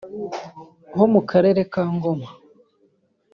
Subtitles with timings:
[0.95, 2.29] ho mu karere ka Ngoma